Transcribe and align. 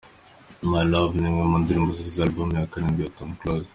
My 0.69 0.81
Love’, 0.91 1.13
ni 1.19 1.27
imwe 1.29 1.43
mu 1.51 1.57
ndirimbo 1.61 1.89
zigize 1.97 2.19
album 2.21 2.49
ya 2.53 2.69
karindwi 2.71 3.01
ya 3.03 3.15
Tom 3.17 3.29
Close. 3.39 3.69